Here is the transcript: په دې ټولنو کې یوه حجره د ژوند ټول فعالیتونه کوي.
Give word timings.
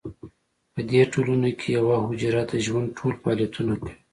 په 0.73 0.81
دې 0.89 1.01
ټولنو 1.13 1.49
کې 1.59 1.67
یوه 1.77 1.95
حجره 2.07 2.41
د 2.51 2.53
ژوند 2.65 2.87
ټول 2.97 3.13
فعالیتونه 3.23 3.73
کوي. 3.83 3.93